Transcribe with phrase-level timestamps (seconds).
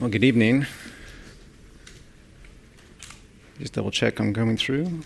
[0.00, 0.64] Well, good evening.
[3.58, 5.02] Just double check I'm going through.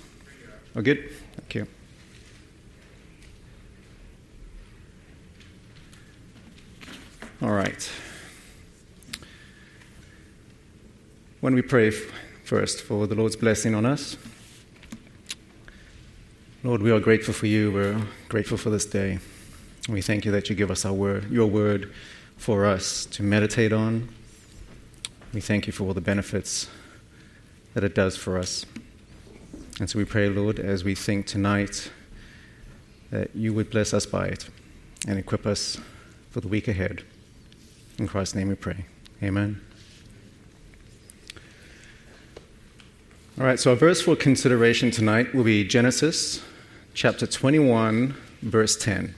[0.77, 1.11] Oh, good.
[1.37, 1.67] Thank you.
[7.43, 7.91] All right.
[11.41, 11.97] When we pray f-
[12.45, 14.17] first for the Lord's blessing on us,
[16.63, 17.73] Lord, we are grateful for you.
[17.73, 19.19] We're grateful for this day.
[19.89, 21.93] We thank you that you give us our word, your word
[22.37, 24.09] for us to meditate on.
[25.35, 26.69] We thank you for all the benefits
[27.75, 28.65] that it does for us.
[29.81, 31.91] And so we pray, Lord, as we think tonight,
[33.11, 34.49] that you would bless us by it
[35.09, 35.77] and equip us
[36.31, 37.03] for the week ahead.
[37.99, 38.85] In Christ's name we pray.
[39.25, 39.61] Amen.
[43.37, 46.45] All right, so our verse for consideration tonight will be Genesis
[46.95, 49.13] chapter 21, verse 10.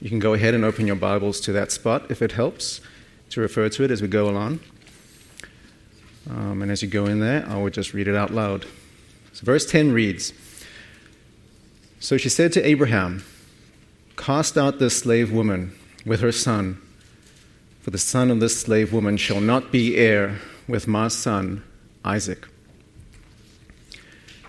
[0.00, 2.80] You can go ahead and open your Bibles to that spot if it helps
[3.28, 4.60] to refer to it as we go along.
[6.28, 8.66] Um, and as you go in there, I will just read it out loud.
[9.32, 10.32] So, verse 10 reads
[12.00, 13.24] So she said to Abraham,
[14.16, 15.72] Cast out this slave woman
[16.04, 16.80] with her son,
[17.80, 21.62] for the son of this slave woman shall not be heir with my son
[22.04, 22.46] Isaac.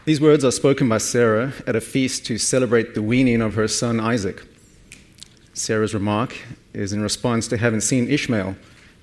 [0.06, 3.68] These words are spoken by Sarah at a feast to celebrate the weaning of her
[3.68, 4.42] son Isaac.
[5.54, 6.38] Sarah's remark
[6.74, 8.56] is in response to having seen Ishmael,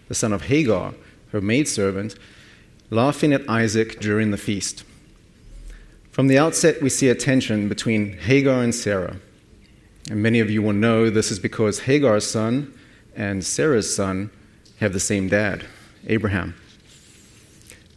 [0.09, 0.95] the son of Hagar,
[1.33, 2.17] her maidservant,
[2.91, 4.85] laughing at Isaac during the feast.
[6.11, 9.17] From the outset, we see a tension between Hagar and Sarah.
[10.11, 12.73] And many of you will know this is because Hagar's son
[13.17, 14.31] and Sarah's son
[14.81, 15.65] have the same dad,
[16.07, 16.55] Abraham.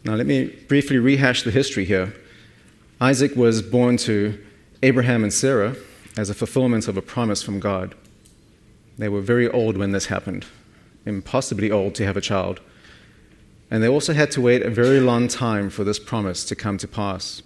[0.04, 2.14] Now, let me briefly rehash the history here.
[3.00, 4.42] Isaac was born to
[4.82, 5.76] Abraham and Sarah
[6.16, 7.94] as a fulfillment of a promise from God.
[8.96, 10.46] They were very old when this happened,
[11.06, 12.60] impossibly old to have a child.
[13.70, 16.78] And they also had to wait a very long time for this promise to come
[16.78, 17.42] to pass.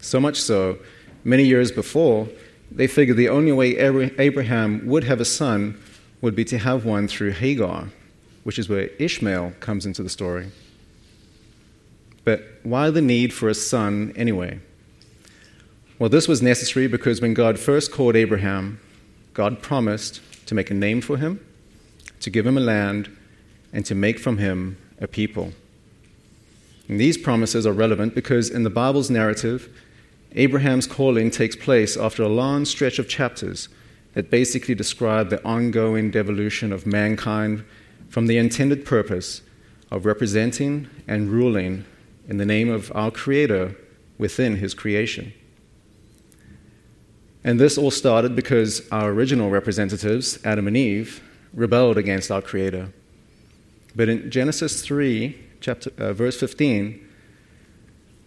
[0.00, 0.78] So much so,
[1.24, 2.28] many years before,
[2.70, 5.78] they figured the only way Abraham would have a son
[6.20, 7.88] would be to have one through Hagar,
[8.44, 10.50] which is where Ishmael comes into the story.
[12.24, 14.60] But why the need for a son anyway?
[15.98, 18.80] Well, this was necessary because when God first called Abraham,
[19.34, 21.44] God promised to make a name for him,
[22.20, 23.14] to give him a land,
[23.72, 25.52] and to make from him a people.
[26.88, 29.68] And these promises are relevant because in the Bible's narrative,
[30.32, 33.68] Abraham's calling takes place after a long stretch of chapters
[34.14, 37.64] that basically describe the ongoing devolution of mankind
[38.08, 39.42] from the intended purpose
[39.90, 41.84] of representing and ruling
[42.28, 43.76] in the name of our Creator
[44.18, 45.32] within His creation.
[47.42, 51.22] And this all started because our original representatives, Adam and Eve,
[51.54, 52.92] rebelled against our Creator.
[53.94, 57.06] But in Genesis 3, chapter, uh, verse 15,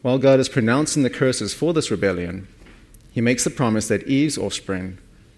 [0.01, 2.47] while God is pronouncing the curses for this rebellion,
[3.11, 4.97] he makes the promise that Eve's offspring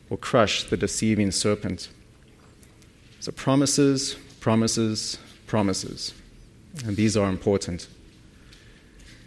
[0.10, 1.90] will crush the deceiving serpent.
[3.20, 6.14] So, promises, promises, promises.
[6.86, 7.88] And these are important.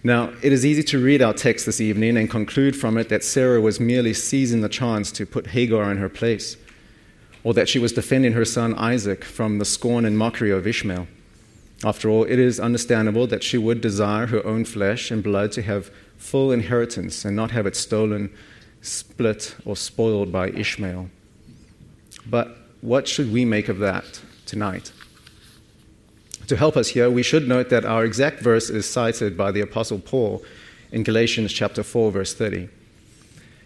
[0.04, 3.24] Now, it is easy to read our text this evening and conclude from it that
[3.24, 6.56] Sarah was merely seizing the chance to put Hagar in her place,
[7.44, 11.06] or that she was defending her son Isaac from the scorn and mockery of Ishmael.
[11.84, 15.62] After all, it is understandable that she would desire her own flesh and blood to
[15.62, 18.30] have full inheritance and not have it stolen,
[18.82, 21.08] split, or spoiled by Ishmael.
[22.28, 24.92] But what should we make of that tonight?
[26.48, 29.60] To help us here, we should note that our exact verse is cited by the
[29.60, 30.42] Apostle Paul
[30.90, 32.68] in Galatians chapter 4, verse 30.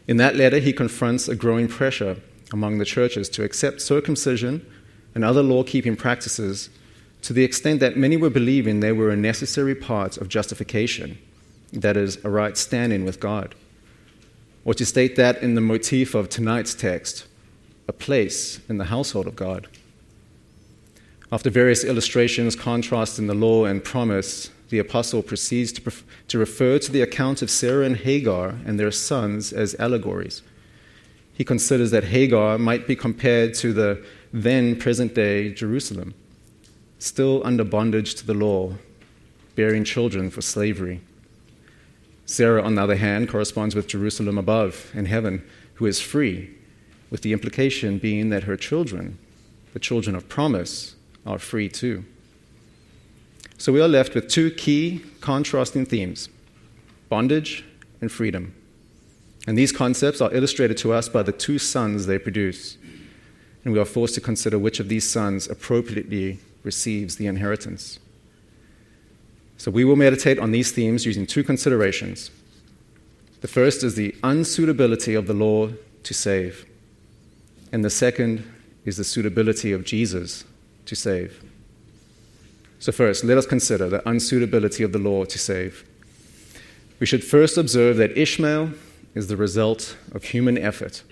[0.09, 2.17] In that letter, he confronts a growing pressure
[2.53, 4.65] among the churches to accept circumcision
[5.15, 6.71] and other law keeping practices
[7.23, 11.19] to the extent that many were believing they were a necessary part of justification,
[11.73, 13.55] that is, a right standing with God.
[14.65, 17.27] Or to state that in the motif of tonight's text,
[17.89, 19.69] a place in the household of God.
[21.31, 26.79] After various illustrations contrasting the law and promise, the apostle proceeds to, pref- to refer
[26.79, 30.43] to the account of Sarah and Hagar and their sons as allegories.
[31.35, 36.15] He considers that Hagar might be compared to the then present day Jerusalem,
[36.99, 38.75] still under bondage to the law,
[39.55, 41.01] bearing children for slavery.
[42.27, 45.45] Sarah, on the other hand, corresponds with Jerusalem above in heaven,
[45.75, 46.51] who is free,
[47.11, 49.19] with the implication being that her children,
[49.73, 50.95] the children of promise,
[51.27, 52.05] are free too.
[53.59, 56.29] So we are left with two key contrasting themes
[57.09, 57.65] bondage
[58.01, 58.55] and freedom.
[59.47, 62.77] And these concepts are illustrated to us by the two sons they produce.
[63.65, 67.99] And we are forced to consider which of these sons appropriately receives the inheritance.
[69.57, 72.31] So we will meditate on these themes using two considerations.
[73.41, 75.71] The first is the unsuitability of the law
[76.03, 76.65] to save,
[77.73, 78.45] and the second
[78.85, 80.45] is the suitability of Jesus
[80.87, 81.43] to save.
[82.79, 85.85] So, first, let us consider the unsuitability of the law to save.
[86.99, 88.73] We should first observe that Ishmael
[89.15, 91.03] is the result of human effort.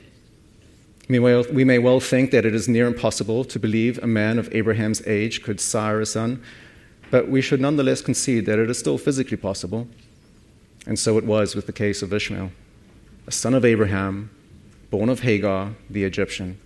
[1.09, 4.07] We may, well, we may well think that it is near impossible to believe a
[4.07, 6.43] man of Abraham's age could sire a son,
[7.11, 9.89] but we should nonetheless concede that it is still physically possible.
[10.87, 12.53] And so it was with the case of Ishmael,
[13.27, 14.31] a son of Abraham,
[14.91, 16.59] born of Hagar, the Egyptian.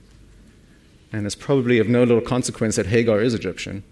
[1.12, 3.82] And it's probably of no little consequence that Hagar is Egyptian.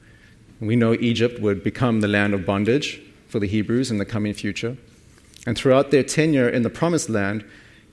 [0.60, 4.34] We know Egypt would become the land of bondage for the Hebrews in the coming
[4.34, 4.76] future.
[5.46, 7.44] And throughout their tenure in the Promised Land,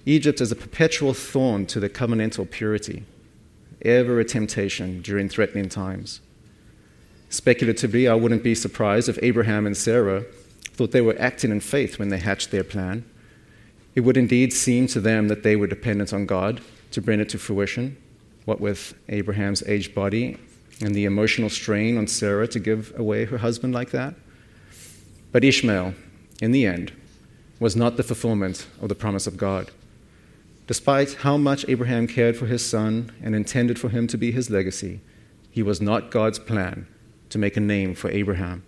[0.05, 3.03] Egypt is a perpetual thorn to the covenantal purity,
[3.81, 6.21] ever a temptation during threatening times.
[7.29, 10.23] Speculatively, I wouldn't be surprised if Abraham and Sarah
[10.73, 13.05] thought they were acting in faith when they hatched their plan.
[13.95, 16.61] It would indeed seem to them that they were dependent on God
[16.91, 17.97] to bring it to fruition,
[18.45, 20.37] what with Abraham's aged body
[20.81, 24.15] and the emotional strain on Sarah to give away her husband like that.
[25.31, 25.93] But Ishmael,
[26.41, 26.93] in the end,
[27.59, 29.71] was not the fulfillment of the promise of God.
[30.67, 34.49] Despite how much Abraham cared for his son and intended for him to be his
[34.49, 35.01] legacy,
[35.49, 36.87] he was not God's plan
[37.29, 38.63] to make a name for Abraham.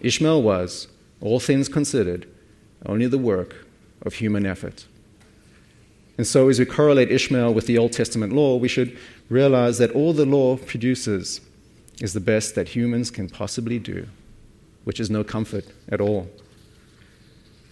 [0.00, 0.88] Ishmael was,
[1.20, 2.28] all things considered,
[2.84, 3.66] only the work
[4.02, 4.86] of human effort.
[6.18, 8.96] And so, as we correlate Ishmael with the Old Testament law, we should
[9.28, 11.40] realize that all the law produces
[12.00, 14.06] is the best that humans can possibly do,
[14.84, 16.28] which is no comfort at all.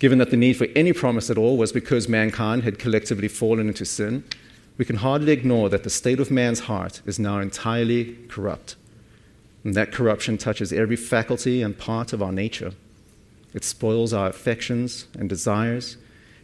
[0.04, 3.68] Given that the need for any promise at all was because mankind had collectively fallen
[3.68, 4.22] into sin,
[4.76, 8.76] we can hardly ignore that the state of man's heart is now entirely corrupt.
[9.64, 12.72] And that corruption touches every faculty and part of our nature.
[13.54, 15.96] It spoils our affections and desires,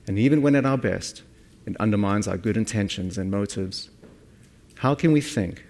[0.07, 1.23] and even when at our best,
[1.67, 3.91] it undermines our good intentions and motives.
[4.77, 5.67] How can we think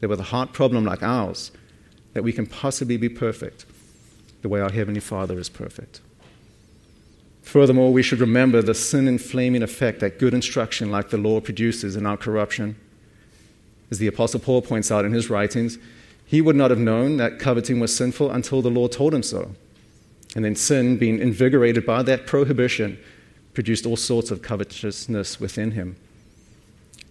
[0.00, 1.52] that with a heart problem like ours,
[2.14, 3.66] that we can possibly be perfect
[4.40, 6.00] the way our Heavenly Father is perfect?
[7.44, 11.94] Furthermore, we should remember the sin inflaming effect that good instruction like the law produces
[11.94, 12.74] in our corruption.
[13.90, 15.78] As the Apostle Paul points out in his writings,
[16.24, 19.52] he would not have known that coveting was sinful until the law told him so.
[20.34, 22.98] And then sin, being invigorated by that prohibition,
[23.52, 25.96] produced all sorts of covetousness within him.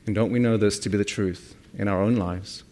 [0.06, 2.64] And don't we know this to be the truth in our own lives?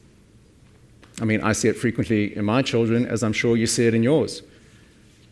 [1.21, 3.93] I mean, I see it frequently in my children, as I'm sure you see it
[3.93, 4.41] in yours.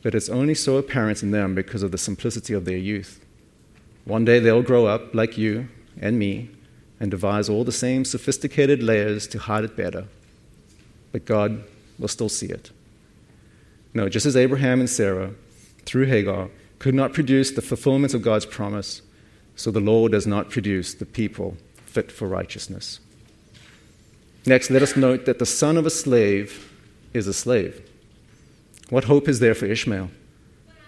[0.02, 3.24] But it's only so apparent in them because of the simplicity of their youth.
[4.06, 5.68] One day they'll grow up like you
[6.00, 6.50] and me
[7.00, 10.06] and devise all the same sophisticated layers to hide it better.
[11.12, 11.64] But God
[11.98, 12.72] will still see it.
[13.94, 15.32] No, just as Abraham and Sarah,
[15.86, 19.02] through Hagar, could not produce the fulfillment of God's promise,
[19.56, 23.00] so the law does not produce the people fit for righteousness.
[24.46, 26.72] Next, let us note that the son of a slave
[27.14, 27.89] is a slave.
[28.90, 30.10] What hope is there for Ishmael?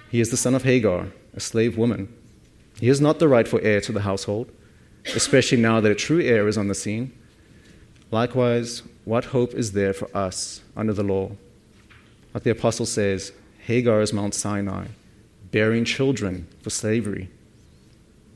[0.10, 2.12] He is the son of Hagar, a slave woman.
[2.80, 4.52] He is not the rightful heir to the household,
[5.16, 7.14] especially now that a true heir is on the scene.
[8.10, 11.32] Likewise, what hope is there for us under the law?
[12.34, 14.88] Like the apostle says, Hagar is Mount Sinai,
[15.52, 17.30] bearing children for slavery.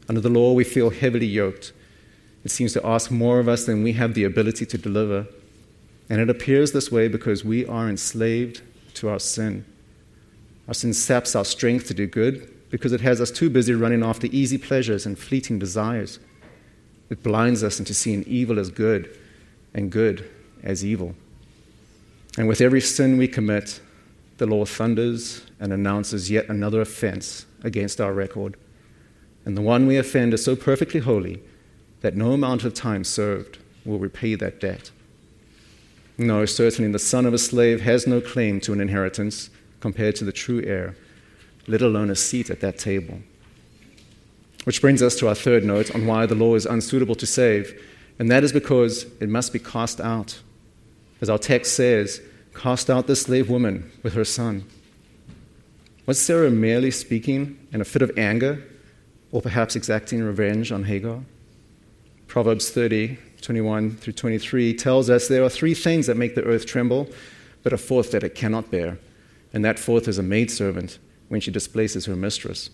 [0.08, 1.74] Under the law, we feel heavily yoked.
[2.44, 5.26] It seems to ask more of us than we have the ability to deliver.
[6.08, 8.62] And it appears this way because we are enslaved
[8.96, 9.66] to our sin.
[10.68, 14.04] Our sin saps our strength to do good because it has us too busy running
[14.04, 16.20] after easy pleasures and fleeting desires.
[17.10, 19.18] It blinds us into seeing evil as good
[19.74, 20.30] and good
[20.64, 21.16] as evil.
[22.38, 23.80] And with every sin we commit,
[24.38, 28.58] the law thunders and announces yet another offense against our record.
[29.46, 31.42] And the one we offend is so perfectly holy
[32.02, 34.92] that no amount of time served will repay that debt.
[36.18, 39.50] No, certainly the son of a slave has no claim to an inheritance
[39.82, 40.96] compared to the true heir,
[41.68, 43.20] let alone a seat at that table.
[44.64, 47.80] Which brings us to our third note on why the law is unsuitable to save,
[48.18, 50.40] and that is because it must be cast out.
[51.22, 52.22] As our text says,
[52.54, 54.64] cast out the slave woman with her son.
[56.06, 58.64] Was Sarah merely speaking in a fit of anger,
[59.32, 61.22] or perhaps exacting revenge on Hagar?
[62.28, 66.66] Proverbs 30, 21 through 23 tells us there are three things that make the earth
[66.66, 67.08] tremble,
[67.64, 68.98] but a fourth that it cannot bear.
[69.54, 70.98] And that fourth is a maidservant
[71.30, 72.70] when she displaces her mistress.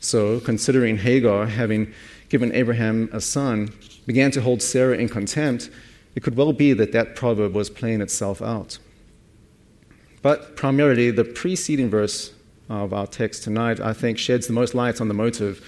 [0.00, 1.92] So, considering Hagar having
[2.28, 3.72] given Abraham a son
[4.06, 5.70] began to hold Sarah in contempt,
[6.14, 8.78] it could well be that that proverb was playing itself out
[10.22, 12.32] But primarily, the preceding verse
[12.68, 15.64] of our text tonight, I think, sheds the most light on the motive.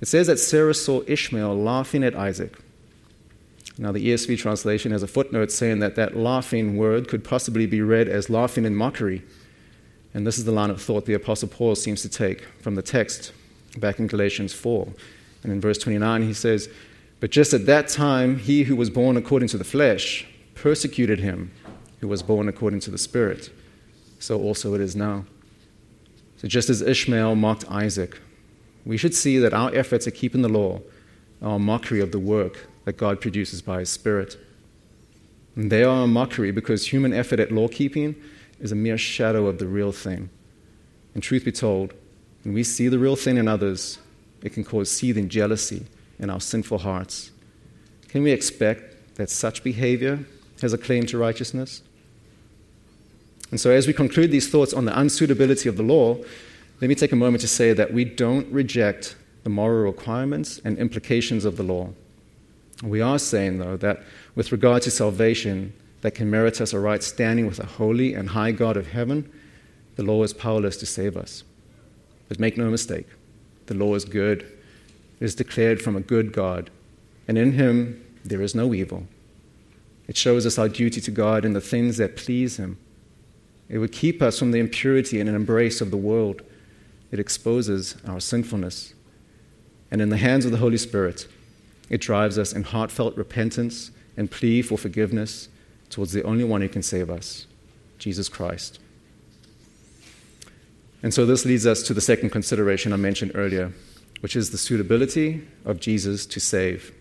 [0.00, 2.61] It says that Sarah saw Ishmael laughing at Isaac.
[3.78, 7.80] Now, the ESV translation has a footnote saying that that laughing word could possibly be
[7.80, 9.22] read as laughing in mockery.
[10.12, 12.82] And this is the line of thought the Apostle Paul seems to take from the
[12.82, 13.32] text
[13.78, 14.88] back in Galatians 4.
[15.42, 16.68] And in verse 29, he says,
[17.20, 21.50] But just at that time, he who was born according to the flesh persecuted him
[22.00, 23.50] who was born according to the Spirit.
[24.18, 25.24] So also it is now.
[26.36, 28.20] So just as Ishmael mocked Isaac,
[28.84, 30.80] we should see that our efforts at keeping the law
[31.40, 34.36] are a mockery of the work that God produces by His Spirit.
[35.54, 38.16] And they are a mockery because human effort at law keeping
[38.60, 40.30] is a mere shadow of the real thing.
[41.14, 41.92] And truth be told,
[42.44, 43.98] when we see the real thing in others,
[44.42, 45.86] it can cause seething jealousy
[46.18, 47.30] in our sinful hearts.
[48.08, 50.24] Can we expect that such behavior
[50.60, 51.82] has a claim to righteousness?
[53.50, 56.16] And so, as we conclude these thoughts on the unsuitability of the law,
[56.80, 60.78] let me take a moment to say that we don't reject the moral requirements and
[60.78, 61.90] implications of the law.
[62.82, 64.02] We are saying, though, that
[64.34, 68.30] with regard to salvation that can merit us a right standing with a holy and
[68.30, 69.30] high God of heaven,
[69.96, 71.44] the law is powerless to save us.
[72.28, 73.06] But make no mistake,
[73.66, 74.42] the law is good.
[75.20, 76.70] It is declared from a good God,
[77.28, 79.06] and in Him there is no evil.
[80.08, 82.78] It shows us our duty to God in the things that please Him.
[83.68, 86.42] It would keep us from the impurity and embrace of the world.
[87.12, 88.94] It exposes our sinfulness.
[89.90, 91.28] And in the hands of the Holy Spirit,
[91.92, 95.50] it drives us in heartfelt repentance and plea for forgiveness
[95.90, 97.46] towards the only one who can save us,
[97.98, 98.80] Jesus Christ.
[101.02, 103.72] And so this leads us to the second consideration I mentioned earlier,
[104.20, 106.94] which is the suitability of Jesus to save.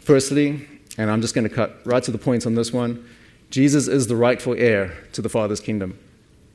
[0.00, 0.66] Firstly,
[0.98, 3.08] and I'm just going to cut right to the point on this one,
[3.50, 5.96] Jesus is the rightful heir to the Father's kingdom,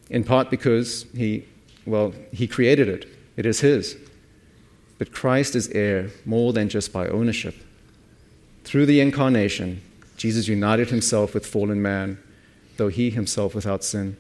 [0.10, 1.46] in part because he,
[1.86, 3.96] well, he created it, it is his.
[5.00, 7.56] But Christ is heir more than just by ownership.
[8.63, 9.82] Through the incarnation,
[10.18, 12.20] Jesus united himself with fallen man,
[12.77, 14.18] though he himself without sin.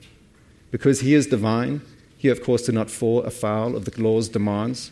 [0.71, 1.81] Because he is divine,
[2.17, 4.91] he of course did not fall afoul of the law's demands.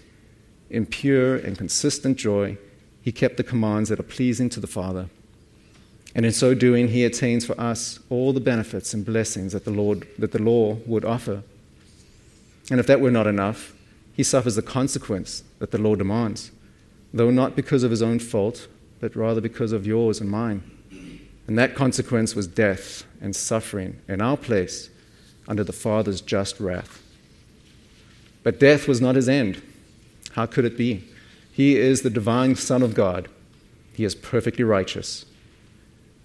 [0.70, 2.58] In pure and consistent joy,
[3.02, 5.10] he kept the commands that are pleasing to the Father.
[6.14, 9.72] And in so doing, he attains for us all the benefits and blessings that the,
[9.72, 11.44] Lord, that the law would offer.
[12.70, 13.74] And if that were not enough,
[14.18, 16.52] he suffers the consequence that the law demands,
[17.14, 18.68] though not because of his own fault,
[19.00, 20.64] but rather because of yours and mine.
[21.46, 24.90] And that consequence was death and suffering in our place
[25.48, 27.00] under the Father's just wrath.
[28.42, 29.62] But death was not his end.
[30.32, 31.04] How could it be?
[31.52, 33.30] He is the divine Son of God.
[33.94, 35.26] He is perfectly righteous.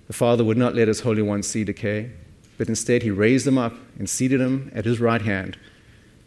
[0.06, 2.10] The Father would not let his Holy One see decay,
[2.56, 5.58] but instead he raised him up and seated him at his right hand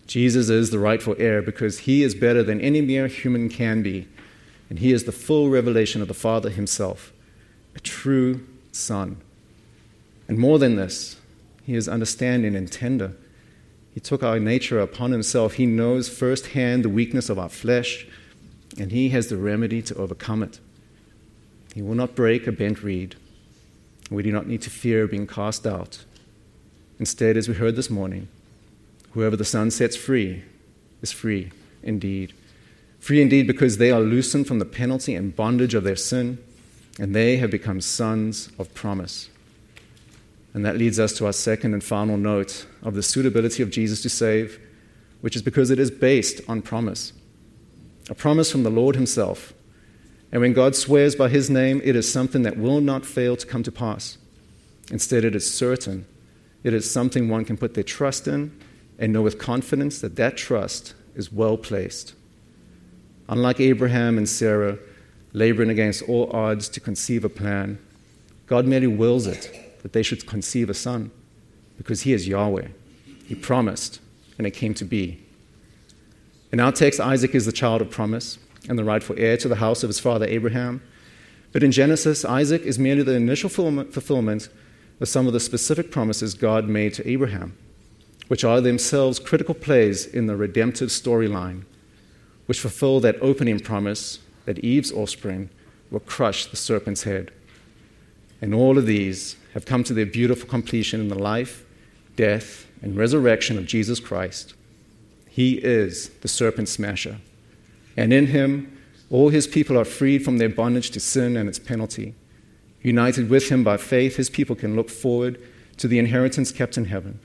[0.07, 4.07] Jesus is the rightful heir because he is better than any mere human can be,
[4.69, 7.11] and he is the full revelation of the Father himself,
[7.75, 9.17] a true Son.
[10.27, 11.17] And more than this,
[11.63, 13.13] he is understanding and tender.
[13.93, 15.53] He took our nature upon himself.
[15.53, 18.05] He knows firsthand the weakness of our flesh,
[18.77, 20.59] and he has the remedy to overcome it.
[21.73, 23.15] He will not break a bent reed.
[24.11, 26.03] We do not need to fear being cast out.
[26.99, 28.27] Instead, as we heard this morning,
[29.15, 30.43] Whoever the Son sets free
[31.01, 31.49] is free
[31.81, 32.33] indeed.
[32.99, 36.37] Free indeed because they are loosened from the penalty and bondage of their sin,
[36.99, 39.29] and they have become sons of promise.
[40.53, 44.01] And that leads us to our second and final note of the suitability of Jesus
[44.01, 44.59] to save,
[45.21, 47.13] which is because it is based on promise.
[48.09, 49.53] A promise from the Lord Himself.
[50.33, 53.47] And when God swears by His name, it is something that will not fail to
[53.47, 54.17] come to pass.
[54.91, 56.05] Instead, it is certain.
[56.65, 58.51] It is something one can put their trust in
[58.97, 62.13] and know with confidence that that trust is well placed.
[63.27, 64.77] Unlike Abraham and Sarah,
[65.33, 67.79] laboring against all odds to conceive a plan,
[68.47, 71.11] God merely wills it that they should conceive a son
[71.77, 72.67] because He is Yahweh.
[73.25, 73.99] He promised,
[74.37, 75.21] and it came to be.
[76.51, 78.37] In our text, Isaac is the child of promise
[78.69, 80.81] and the rightful heir to the house of his father Abraham.
[81.51, 84.49] But in Genesis, Isaac is merely the initial fulfillment
[84.99, 87.57] of some of the specific promises God made to Abraham
[88.27, 91.63] which are themselves critical plays in the redemptive storyline,
[92.45, 95.49] which fulfill that opening promise that Eve's offspring
[95.91, 97.31] will crush the serpent's head.
[98.41, 101.65] And all of these have come to their beautiful completion in the life,
[102.15, 104.53] death, and resurrection of Jesus Christ.
[105.29, 107.17] He is the serpent smasher.
[107.97, 108.77] And in him,
[109.09, 112.15] all his people are freed from their bondage to sin and its penalty.
[112.81, 115.41] United with him by faith, his people can look forward
[115.77, 117.19] to the inheritance kept in heaven,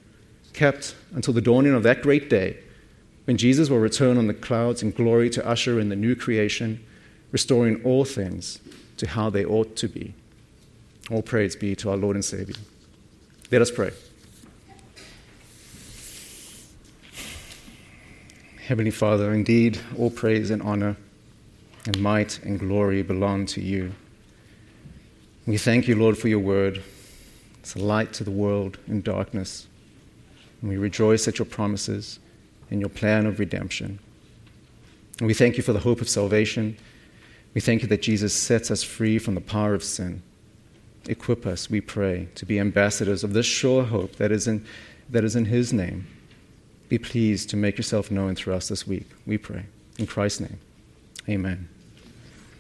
[0.52, 2.58] kept until the dawning of that great day
[3.24, 6.84] when Jesus will return on the clouds in glory to usher in the new creation,
[7.30, 8.58] restoring all things
[8.96, 10.14] to how they ought to be.
[11.10, 12.56] All praise be to our Lord and Savior.
[13.50, 13.92] Let us pray.
[18.66, 20.96] Heavenly Father, indeed, all praise and honor
[21.86, 23.92] and might and glory belong to you.
[25.46, 26.82] We thank you, Lord, for your word.
[27.58, 29.66] It's a light to the world in darkness.
[30.60, 32.18] And we rejoice at your promises
[32.70, 33.98] and your plan of redemption.
[35.18, 36.76] And we thank you for the hope of salvation.
[37.54, 40.22] We thank you that Jesus sets us free from the power of sin.
[41.08, 44.64] Equip us, we pray, to be ambassadors of this sure hope that is in,
[45.08, 46.06] that is in his name.
[46.88, 49.64] Be pleased to make yourself known through us this week, we pray.
[49.98, 50.58] In Christ's name,
[51.28, 51.68] amen.